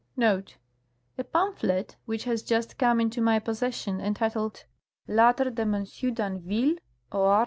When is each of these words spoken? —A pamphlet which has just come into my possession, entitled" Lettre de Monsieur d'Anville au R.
—A 0.17 1.23
pamphlet 1.23 1.95
which 2.05 2.23
has 2.23 2.41
just 2.41 2.79
come 2.79 2.99
into 2.99 3.21
my 3.21 3.37
possession, 3.37 3.99
entitled" 4.01 4.65
Lettre 5.07 5.51
de 5.53 5.63
Monsieur 5.63 6.09
d'Anville 6.09 6.77
au 7.11 7.25
R. 7.25 7.39